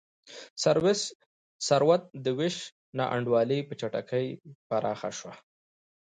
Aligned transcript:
ثروت 1.67 2.03
د 2.25 2.25
وېش 2.37 2.57
نا 2.97 3.05
انډولي 3.15 3.59
په 3.67 3.73
چټکۍ 3.79 4.27
پراخه 4.67 5.09
شوه. 5.19 5.33